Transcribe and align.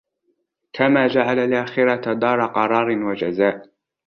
كَمَا 0.73 1.07
جَعَلَ 1.07 1.39
الْآخِرَةَ 1.39 2.13
دَارَ 2.13 2.45
قَرَارٍ 2.45 3.03
وَجَزَاءٍ 3.05 3.65